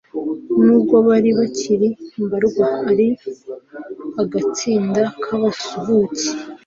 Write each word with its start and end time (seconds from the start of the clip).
n'ubwo 0.63 0.95
bari 1.07 1.29
bakiri 1.39 1.87
mbarwa, 2.23 2.65
ari 2.89 3.07
agatsinda 4.21 5.01
k'abasuhuke 5.23 6.27